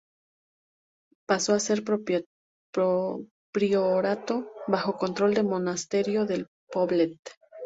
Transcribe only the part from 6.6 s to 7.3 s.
Poblet.